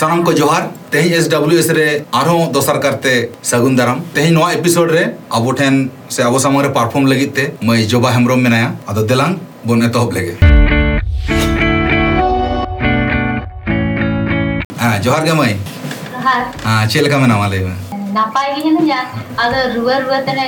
[0.00, 0.62] सानम को जोहार
[0.92, 3.12] तेज S W S रे आरो दोसर करते
[3.50, 5.04] सगुन दाराम तेज नवा एपिसोड रे
[5.38, 5.78] अब ठेन
[6.16, 10.36] से अब सामने परफॉर्म लगित ते मैं जोबा हेम्ब्रम मेनाया अदो देलांग बोन एतहब लेगे
[14.80, 15.54] हाँ जोहार गे मई
[16.24, 17.74] ᱦᱟᱨ हाँ चेल का मेना वाले में
[18.14, 18.98] ᱱᱟᱯᱟᱭ ᱜᱮ ᱦᱤᱱᱟᱹᱧᱟ
[19.38, 20.44] ᱟᱫᱚ ᱨᱩᱣᱟᱹ ᱨᱩᱣᱟᱹ ᱛᱮᱱᱮ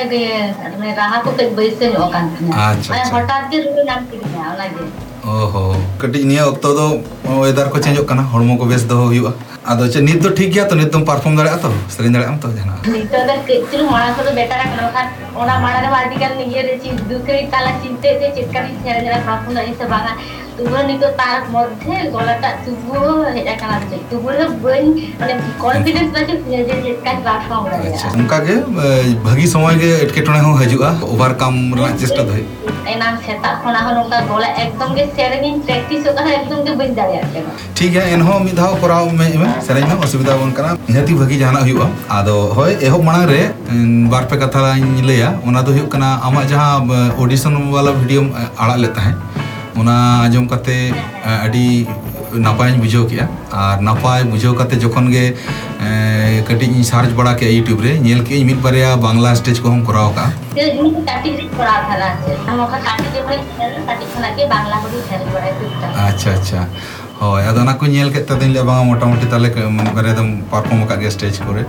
[0.79, 3.15] ᱢᱟᱱᱮ ᱨᱟᱦᱟ ᱠᱚ ᱠᱟᱹᱡ ᱵᱟᱹᱭᱥᱟᱹ ᱧᱚᱜ ᱠᱟᱱ ᱛᱤᱧᱟ ᱟᱪᱪᱷᱟ, ᱢᱟᱱᱮ ᱟᱪᱪᱷᱟ.
[3.15, 4.83] ᱦᱚᱴᱟᱛ ᱜᱮ ᱨᱩᱣᱟᱹ ᱧᱟᱢ ᱠᱤᱫᱤᱧᱟ ᱚᱱᱟᱜᱮ
[5.24, 5.62] ओहो
[6.02, 9.32] कटी निया वक्त तो, दो वेदर को चेंज करना हड़मो को बेस दो हुआ।
[9.72, 12.52] आदो चे नित तो ठीक गया तो नित तुम परफॉर्म दड़े तो सेरेंज दड़े तो
[12.52, 15.08] जना। नित तो किचरु माणा को बेटा रख लो खान
[15.40, 17.00] ओना माणा रे वादी निये रे चीज़
[17.52, 20.14] ताला चिंते जे चिटका नि सेरेंज रे परफॉर्म नहीं से बांगा।
[20.58, 22.50] तुमरो नित तार मध्य गलाटा
[37.78, 41.60] ठीक है इनहो मी दाव में में सेलेज में असुविधा बन करा नेती भगी जाना
[41.62, 43.42] हुआ आदो होय एहो मणा रे
[44.12, 48.22] बार पे कथा ला लेया उना तो हुक कना अमा जहाँ ऑडिशन वाला वीडियो
[48.60, 49.16] आड़ा लेता है
[49.78, 50.78] उना आज़म कते
[51.36, 51.68] अडी
[52.38, 55.24] नपाय बुझो किया आ नपाय बुझो कते जखन के
[56.48, 60.10] कटिंग सर्च बड़ा के यूट्यूब रे। नेल के मिल पर बांग्ला स्टेज को हम कराओ
[60.18, 60.26] का?
[60.58, 66.08] ये इनकी सर्टिफिकेट पड़ा था राज्य हम का सर्टिफिकेट सर्टिफिकेट के बांग्ला को सर्च बड़ा
[66.08, 66.62] अच्छा अच्छा।
[67.22, 70.96] হয় আদো না কো নিয়েল কেতা দিন লেবা মোটামুটি তালে মনে করে একদম পারফর্ম কা
[71.02, 71.62] গে স্টেজ করে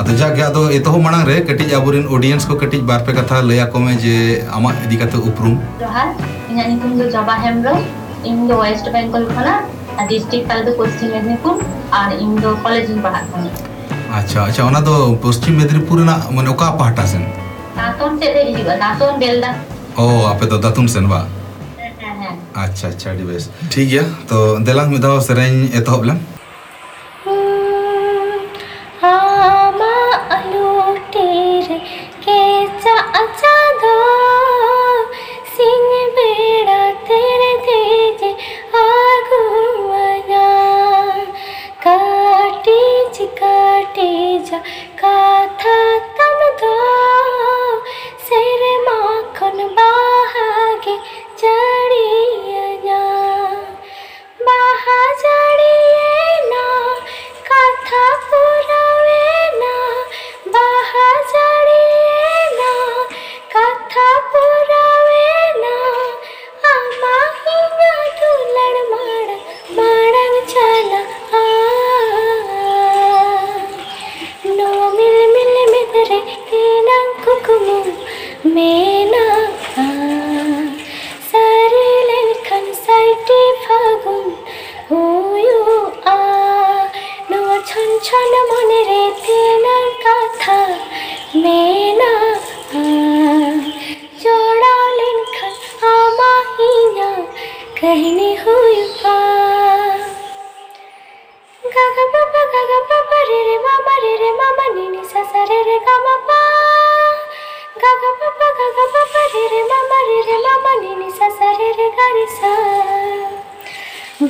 [0.00, 3.36] আদো যা গে আদো এতো মাড়াং রে কেটি আবুরিন অডিয়েন্স কো কেটি বার পে কথা
[3.48, 4.14] লয়া কমে যে
[4.56, 6.08] আমা ইদিকাতে উপরুম জহার
[6.50, 7.78] ইনা নিতুম Joba Hembrom
[8.30, 9.54] in the West Bengal Khana
[10.12, 11.54] district ᱛᱟᱞᱮ ᱫᱚ ᱯᱚᱥᱪᱤᱢ ᱢᱮᱫᱽᱱᱤᱯᱩᱨ
[12.00, 13.50] ᱟᱨ ᱤᱧ ᱫᱚ ᱠᱚᱞᱮᱡᱽ ᱨᱤᱧ ᱯᱟᱲᱦᱟᱜ ᱠᱟᱱᱟ
[14.20, 14.94] ᱟᱪᱪᱷᱟ ᱟᱪᱪᱷᱟ ᱚᱱᱟ ᱫᱚ
[15.26, 17.22] ᱯᱚᱥᱪᱤᱢ ᱢᱮᱫᱽᱱᱤᱯᱩᱨ ᱨᱮᱱᱟᱜ ᱢᱟᱱᱮ ᱚᱠᱟ ᱯᱟᱦᱴᱟ ᱥᱮᱱ
[17.78, 19.52] ᱫᱟᱛᱚᱱ ᱥᱮᱫ ᱨᱮ ᱦᱤᱡᱩᱜᱼᱟ ᱫᱟᱛᱚᱱ ᱵᱮᱞᱫᱟ
[20.04, 21.20] ᱚ ᱟᱯᱮ ᱫᱚ ᱫᱟᱛᱚᱱ ᱥᱮᱱ ᱵᱟ
[22.64, 24.38] ᱟᱪᱪᱷᱟ ᱟᱪᱪᱷᱟ ᱟᱹᱰᱤ ᱵᱮᱥ ᱴᱷᱤᱠ ᱜᱮᱭᱟ ᱛᱚ
[24.70, 26.20] ᱫᱮᱞᱟᱝ ᱢᱤᱫ ᱫᱷᱟᱣ ᱥᱮᱨᱮᱧ ᱮᱛᱚᱦᱚᱵ ᱞᱟᱝ
[44.52, 44.91] fecha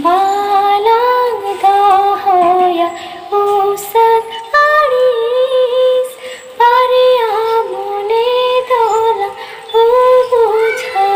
[0.00, 1.78] बालाङ्गा
[2.24, 2.88] होया
[3.38, 4.24] ऊसत
[4.68, 6.08] আড়িস
[6.58, 7.06] পারে
[7.40, 8.28] আমনে
[8.70, 9.30] দোলা
[9.80, 9.84] ও
[10.30, 11.10] বুঝা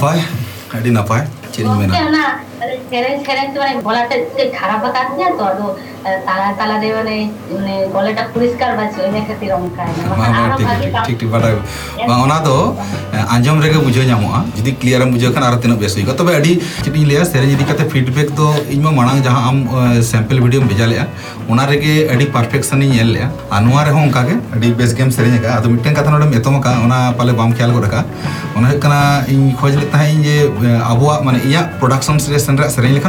[0.00, 0.20] पाए
[0.74, 2.26] आईडी ना पाए चेंज में ना ना
[2.62, 5.44] करेंट करेंट तो बोला तो धारा बताते हैं तो
[13.30, 14.04] आज़म रे बुझे
[14.56, 16.30] जी क्लियर बुझे तीन बेस तब
[16.84, 21.04] चीज़ लिया से फीडबेक तो इनमें मांग जहाँ आम सैंपल भिडियो भेजा लेना
[22.32, 25.22] पार्फेक्शन लेकर बेस गेम से
[25.68, 26.60] मिट्टन कथा नतम
[27.18, 28.04] पाले बम ख्याल रखा
[29.28, 29.98] इन खोज लेते
[30.80, 32.38] अब मैं इं प्रोडक्शन से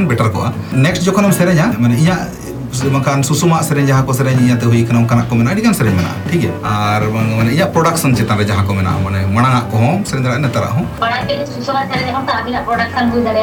[0.07, 2.40] बेटर को नेक्स्ट जो से मैं इंटर
[2.71, 6.19] ᱵᱟᱝᱠᱷᱟᱱ ᱥᱩᱥᱩᱢᱟᱜ ᱥᱮᱨᱮᱧ ᱡᱟᱦᱟᱸ ᱠᱚ ᱥᱮᱨᱮᱧ ᱤᱧᱟᱹᱛᱮ ᱦᱩᱭ ᱠᱟᱱᱟ ᱚᱱᱠᱟᱱᱟᱜ ᱠᱚ ᱢᱮᱱᱟᱜᱼᱟ ᱟᱹᱰᱤᱜᱟᱱ ᱥᱮᱨᱮᱧ ᱢᱮᱱᱟᱜᱼᱟ
[6.31, 10.23] ᱴᱷᱤᱠ ᱜᱮᱭᱟ ᱟᱨ ᱢᱟᱱᱮ ᱤᱧᱟᱹᱜ ᱯᱨᱚᱰᱟᱠᱥᱚᱱ ᱪᱮᱛᱟᱱ ᱨᱮ ᱡᱟᱦᱟᱸ ᱠᱚ ᱢᱮᱱᱟᱜᱼᱟ ᱢᱟᱱᱮ ᱢᱟᱲᱟᱝᱟᱜ ᱠᱚᱦᱚᱸ ᱥᱮᱨᱮᱧ
[10.25, 10.85] ᱫᱟᱲᱮᱭᱟᱜᱼᱟ ᱱᱮᱛᱟᱨᱟᱜ ᱦᱚᱸ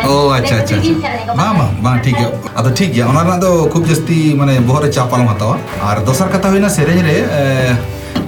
[0.09, 0.77] ᱚ ᱟᱪᱪᱷᱟ ᱟᱪᱪᱷᱟ
[1.41, 4.83] ᱵᱟᱝ ᱵᱟᱝ ᱵᱟᱝ ᱴᱷᱤᱠ ᱜᱮᱭᱟ ᱟᱫᱚ ᱴᱷᱤक ᱜᱮᱭᱟ ᱚᱱᱟ ᱨᱮᱱᱟᱜ ᱫᱚ ᱠᱷᱩᱵ ᱡᱟᱹᱥᱛᱤ ᱢᱟᱱᱮ ᱵᱚᱦᱚᱜ
[4.87, 5.57] ᱨᱮ ᱪᱟᱯ ᱟᱞᱚᱢ ᱦᱟᱛᱟᱣᱟ
[5.91, 7.17] ᱟᱨ ᱫᱚᱥᱟᱨ ᱠᱟᱛᱷᱟ ᱦᱩᱭᱱᱟ ᱥᱮᱨᱮᱧ ᱨᱮ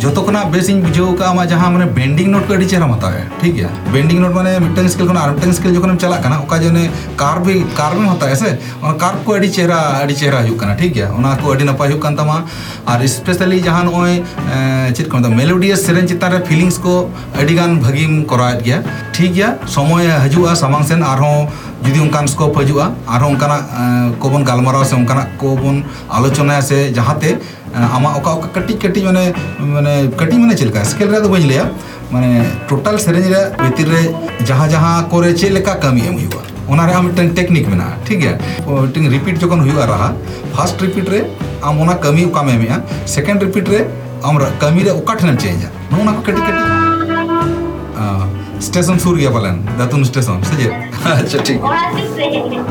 [0.03, 3.41] ᱡᱚᱛᱚ ᱠᱷᱚᱱᱟᱜ ᱵᱮᱥ ᱤᱧ ᱵᱩᱡᱷᱟᱹᱣ ᱟᱠᱟᱫᱼᱟ ᱟᱢᱟᱜ ᱡᱟᱦᱟᱸ ᱢᱟᱱᱮ ᱵᱮᱱᱰᱤᱝ ᱱᱳᱴ ᱠᱚ ᱟᱹᱰᱤ ᱪᱮᱦᱨᱟᱢ ᱦᱟᱛᱟᱣᱮᱜᱼᱟ
[3.41, 6.59] ᱴᱷᱤᱠ ᱜᱮᱭᱟ ᱵᱮᱱᱰᱤᱝ ᱱᱳᱴ ᱢᱟᱱᱮ ᱢᱤᱫᱴᱟᱝ ᱥᱠᱮᱞ ᱠᱷᱚᱱ ᱟᱨ ᱢᱤᱫᱴᱟᱝ ᱥᱠᱮᱞ ᱡᱚᱠᱷᱚᱱᱮᱢ ᱪᱟᱞᱟᱜ ᱠᱟᱱᱟ ᱚᱠᱟ
[6.63, 6.81] ᱡᱚᱱᱮ
[7.23, 7.51] ᱠᱟᱨᱵ
[7.81, 8.51] ᱠᱟᱨᱵᱮᱢ ᱦᱟᱛᱟᱣᱮᱜᱼᱟ ᱥᱮ
[8.83, 11.89] ᱚᱱᱟ ᱠᱟᱨᱵ ᱠᱚ ᱟᱹᱰᱤ ᱪᱮᱦᱨᱟ ᱟᱹᱰᱤ ᱪᱮᱦᱨᱟ ᱦᱩᱭᱩᱜ ᱠᱟᱱᱟ ᱴᱷᱤᱠ ᱜᱮᱭᱟ ᱚᱱᱟ ᱠᱚ ᱟᱹᱰᱤ ᱱᱟᱯᱟᱭ
[11.91, 12.37] ᱦᱩᱭᱩᱜ ᱠᱟᱱ ᱛᱟᱢᱟ
[12.95, 14.15] ᱟᱨ ᱥᱯᱮᱥᱟᱞᱤ ᱡᱟᱦᱟᱸ ᱱᱚᱜᱼᱚᱭ
[14.99, 16.95] ᱪᱮᱫ ᱠᱚ ᱢᱮᱛᱟᱜᱼᱟ ᱢᱮᱞᱳᱰᱤᱭᱟᱥ ᱥᱮᱨᱮᱧ ᱪᱮᱛᱟᱱ ᱨᱮ ᱯᱷᱤᱞᱤᱝᱥ ᱠᱚ
[17.45, 18.81] ᱟᱹᱰᱤᱜᱟᱱ ᱵᱷᱟᱹᱜᱤᱢ ᱠᱚᱨᱟᱣᱮᱫ ᱜᱮᱭᱟ
[19.19, 21.53] ᱴᱷᱤᱠ ᱜᱮᱭᱟ ᱥᱚᱢᱚᱭ ᱦᱤᱡᱩᱜᱼᱟ ᱥᱟᱢᱟᱝ ᱥᱮᱱ ᱟᱨᱦᱚᱸ
[21.85, 22.85] जुदि ओंकान स्कोप हजुआ
[23.15, 23.57] और बन
[24.23, 25.83] कोबन गालमारा से ओंकाना कोबन
[26.13, 27.15] आलोचना से जहाँ
[27.97, 29.25] आमा ओका ओका कटी कटी माने
[29.73, 31.65] माने कटी माने चलका स्केल रे लिया
[32.13, 32.31] माने
[32.69, 34.03] टोटल सेरेंज भर भीतर रे
[34.47, 35.01] जहा जहा
[35.35, 36.43] चलका कमी हम हुआ
[36.73, 36.87] ओना
[37.35, 38.33] टेक्निक बिना ठीक है
[39.11, 40.09] रिपीट जो हुआ रहा
[40.57, 41.21] फ़र्स्ट रिपीट रे
[41.65, 42.83] आम कमी कम हमिया
[43.43, 43.79] रिपीट रे
[44.27, 45.65] आम कमी रे ओकाठन चेंज
[46.27, 47.00] कटी कटी
[48.67, 50.65] স্টেশন সুর গিয়া পালেন দাতুন স্টেশন সে
[51.21, 51.59] আচ্ছা ঠিক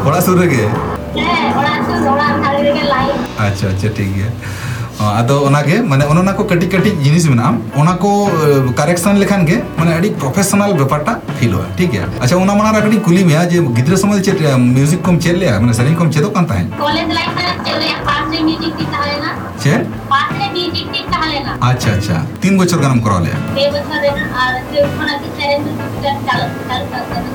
[0.07, 0.63] ওড়া সুর রেগে
[3.45, 4.29] আচ্ছা আচ্ছা ঠিক গিয়া
[5.19, 8.11] ᱟᱫᱚ ᱚᱱᱟᱜᱮ ᱢᱟᱱᱮ ᱚᱱ ᱚᱱᱟ ᱠᱚ ᱠᱟᱹᱴᱤᱡ ᱠᱟᱹᱴᱤᱡ ᱡᱤᱱᱤᱥ ᱢᱮᱱᱟᱜᱼᱟ ᱚᱱᱟ ᱠᱚ
[8.79, 13.01] ᱠᱟᱨᱮᱠᱥᱚᱱ ᱞᱮᱠᱷᱟᱱ ᱜᱮ ᱢᱟᱱᱮ ᱟᱹᱰᱤ ᱯᱨᱚᱯᱷᱮᱥᱚᱱᱟᱞ ᱵᱮᱯᱟᱨᱴᱟ ᱯᱷᱤᱞᱚᱜᱼᱟ ᱴᱷᱤᱠ ᱜᱮᱭᱟ ᱟᱪᱪᱷᱟ ᱚᱱᱟ ᱢᱟᱱᱟ ᱨᱮ ᱠᱟᱹᱴᱤᱡ
[13.07, 16.45] ᱠᱩᱞᱤ ᱢᱮᱭᱟ ᱡᱮ ᱜᱤᱫᱽᱨᱟᱹ ᱥᱚᱢᱚᱭ ᱪᱮᱫ ᱢᱤᱭᱩᱡᱤᱠ ᱠᱚᱢ ᱪᱮᱫ ᱞᱮᱜᱼᱟ ᱢᱟᱱᱮ ᱥᱮᱨᱮᱧ ᱠᱚᱢ ᱪᱮᱫᱚᱜ ᱠᱟᱱ
[16.51, 19.31] ᱛᱟᱦᱮᱸᱫ ᱠᱚᱞᱮᱡᱽ ᱞᱟᱭᱤᱯᱷ ᱨᱮ ᱪᱮᱫ ᱞᱮᱜᱼᱟ ᱯᱟᱥ ᱨᱮ ᱢᱤᱭᱩᱡᱤᱠ ᱛᱤᱧ ᱛᱟᱦᱮᱸ ᱞᱮᱱᱟ
[19.63, 19.81] ᱪᱮᱫ
[20.11, 24.38] ᱯᱟᱥ ᱨᱮ ᱢᱤᱭᱩᱡᱤᱠ ᱛᱤᱧ না ᱟᱪᱪᱷᱟ ᱟᱪᱪᱷᱟ ᱛᱤᱱ ᱵᱚᱪᱷᱚᱨ ᱜᱟᱱᱮᱢ ᱠᱚᱨᱟᱣ ᱞᱮᱜᱼᱟ ᱯᱮ ᱵᱚᱪᱷᱚᱨ ᱨᱮᱱᱟᱜ
[24.44, 27.28] ᱟᱨ ᱥᱮ ᱠᱷᱚᱱᱟᱜ ᱜᱮ ᱥᱮᱨᱮᱧ ᱫᱚ ᱴᱩᱠᱴᱟᱠ ᱪᱟᱞᱟᱜ ᱪᱟᱞᱟᱜ ᱠᱟᱱᱟ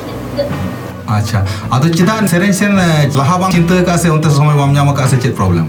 [1.17, 1.39] ᱟᱪᱪᱷᱟ
[1.77, 2.75] ᱟᱫᱚ ᱪᱮᱫᱟᱜ ᱥᱮᱨᱮᱧ ᱥᱮᱱ
[3.19, 5.67] ᱞᱟᱦᱟ ᱵᱟᱢ ᱪᱤᱱᱛᱟᱹ ᱟᱠᱟᱫᱼᱟ ᱥᱮ ᱚᱱᱛᱮ ᱥᱚᱢᱚᱭ ᱵᱟᱢ ᱧᱟᱢ ᱟᱠᱟᱫᱼᱟ ᱥᱮ ᱪᱮᱫ ᱯᱨᱚᱵᱞᱮᱢ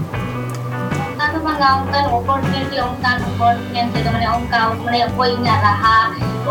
[1.09, 5.95] ᱚᱱᱠᱟ ᱫᱚ ᱵᱟᱝᱟ ᱚᱱᱠᱟᱱ ᱚᱯᱚᱨᱪᱩᱱᱤᱴᱤ ᱚᱱᱠᱟᱱ ᱚᱯᱚᱨᱪᱩᱱᱤᱴᱤ ᱫᱚ ᱢᱟᱱᱮ ᱚᱱᱠᱟ ᱢᱟᱱᱮ ᱚᱠᱚᱭ ᱤᱧᱟᱹᱜ ᱨᱟᱦᱟ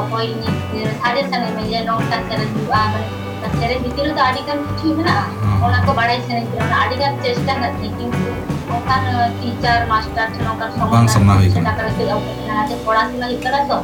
[0.03, 3.09] ᱚᱠᱚᱭ ᱤᱧ ᱥᱟᱡᱮᱥᱚᱱ ᱮᱢ ᱡᱮ ᱱᱚᱝᱠᱟ ᱥᱮᱨᱮᱧ ᱦᱩᱭᱩᱜᱼᱟ ᱢᱟᱱᱮ
[3.59, 5.25] ᱥᱮᱨᱮᱧ ᱵᱷᱤᱛᱤᱨ ᱨᱮᱫᱚ ᱟᱹᱰᱤᱜᱟᱱ ᱠᱤᱪᱷᱩ ᱢᱮᱱᱟᱜᱼᱟ
[5.69, 8.33] ᱚᱱᱟ ᱠᱚ ᱵᱟᱲᱟᱭ ᱥᱟᱱᱟᱧ ᱠᱟᱱᱟ ᱟᱹᱰᱤᱜᱟᱱ ᱪᱮᱥᱴᱟ ᱠᱟᱛᱮ ᱠᱤᱱᱛᱩ
[8.74, 9.04] অকান
[9.40, 12.04] টিচার মাস্টার ছিল অকান সম্মান সম্মান হই কানা কানা তে
[12.50, 13.78] নাতে পড়াশোনা হি করা তো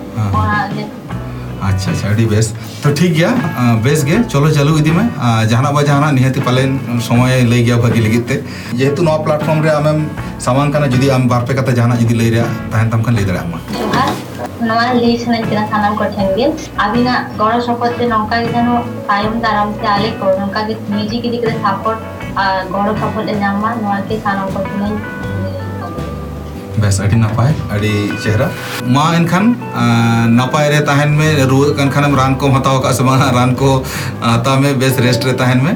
[1.70, 2.48] আচ্ছা আচ্ছা আᱹᱰᱤ বেশ
[2.84, 3.32] তো ঠিক গিয়া
[3.86, 5.06] বেশ গে চলো চালু ইদি মে
[5.52, 6.70] জাহানা বা জাহানা নিহতি পালেন
[7.08, 8.36] সময় লই গিয়া ভাগি লাগি তে
[8.80, 10.00] যেহেতু নয়া প্ল্যাটফর্ম রে আমেম
[10.46, 12.42] সামান কানা যদি আম বার পে কথা জাহানা যদি লই রে
[12.72, 13.60] তাহেন তাম কান লই দরে আমা
[14.62, 16.46] ᱱᱚᱣᱟ ᱞᱟᱹᱭ ᱥᱟᱱᱟᱧ ᱠᱟᱱᱟ ᱥᱟᱱᱟᱢ ᱠᱚᱴᱷᱮᱱ ᱜᱮ
[16.84, 18.76] ᱟᱹᱵᱤᱱᱟᱜ ᱜᱚᱲᱚ ᱥᱚᱯᱚᱦᱚᱫ ᱛᱮ ᱱᱚᱝᱠᱟ ᱜᱮ ᱡᱮᱱᱚ
[19.08, 22.00] ᱛᱟᱭᱚᱢ ᱫᱟᱨᱟᱢ ᱛᱮ ᱟᱞᱮ ᱠᱚ ᱱᱚᱝᱠᱟ ᱜᱮ ᱢᱤᱭᱩᱡᱤᱠ ᱤᱫᱤ ᱠᱟᱛᱮ ᱥᱟᱯᱳᱨᱴ
[22.73, 24.99] ᱜᱚᱲᱚ ᱥᱚᱯᱚᱦᱚᱫ ᱞᱮ ᱧᱟᱢ ᱢᱟ ᱱᱚᱣᱟ ᱜᱮ ᱥᱟᱱᱟᱢ ᱠᱚᱴᱷᱮᱱ ᱤᱧ
[26.83, 27.93] ᱵᱮᱥ ᱟᱹᱰᱤ ᱱᱟᱯᱟᱭ ᱟᱹᱰᱤ
[28.25, 28.49] ᱪᱮᱦᱨᱟ
[28.97, 29.45] ᱢᱟ ᱮᱱᱠᱷᱟᱱ
[29.83, 33.55] ᱟᱸ, ᱱᱟᱯᱟᱭ ᱨᱮ ᱛᱟᱦᱮᱱ ᱢᱮ ᱨᱩᱣᱟᱹᱜ ᱠᱟᱱ ᱠᱷᱟᱱᱮᱢ ᱨᱟᱱ ᱠᱚᱢ ᱦᱟᱛᱟᱣ ᱟᱠᱟᱫ ᱥᱮ ᱵᱟᱝ ᱨᱟᱱ
[33.63, 33.71] ᱠᱚ
[34.33, 35.73] ᱦᱟᱛᱟᱣ ᱢᱮ ᱵᱮᱥ ᱨᱮᱥᱴ ᱨᱮ ᱛᱟᱦᱮᱱ ᱢᱮ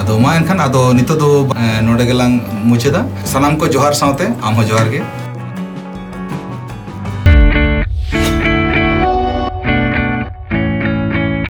[0.00, 2.40] ᱟᱫᱚ ᱢᱟ ᱮᱱᱠᱷᱟᱱ ᱟᱫᱚ ᱱᱤᱛᱚᱜ ᱫᱚ ᱮᱸ, ᱱᱚᱰᱮ ᱜᱮᱞᱟᱝ
[2.70, 3.02] ᱢᱩᱪᱟᱹᱫᱟ
[3.32, 5.02] ᱥᱟᱱᱟᱢ ᱠᱚ ᱡᱚᱦᱟᱨ ᱥᱟᱶᱛᱮ ᱟᱢ ᱦᱚᱸ ᱡᱚᱦᱟᱨ ᱜᱮ